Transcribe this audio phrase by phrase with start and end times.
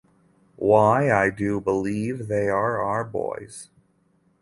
[0.55, 3.69] Why, I do believe they are our boys!